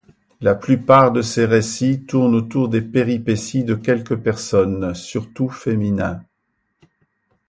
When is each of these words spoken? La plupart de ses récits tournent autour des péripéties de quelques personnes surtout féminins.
La 0.39 0.55
plupart 0.55 1.11
de 1.11 1.21
ses 1.21 1.45
récits 1.45 2.07
tournent 2.07 2.33
autour 2.33 2.69
des 2.69 2.81
péripéties 2.81 3.63
de 3.63 3.75
quelques 3.75 4.15
personnes 4.15 4.95
surtout 4.95 5.47
féminins. 5.49 6.25